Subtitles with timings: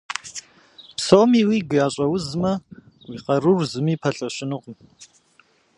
[0.95, 2.53] Псоми уигу ящӏэузмэ,
[3.09, 4.75] уи къарур зыми пэлъэщынукъым.